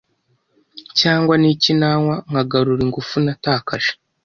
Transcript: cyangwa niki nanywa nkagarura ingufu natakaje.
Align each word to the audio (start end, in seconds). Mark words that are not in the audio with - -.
cyangwa 0.99 1.33
niki 1.41 1.71
nanywa 1.79 2.15
nkagarura 2.29 2.81
ingufu 2.87 3.15
natakaje. 3.25 3.91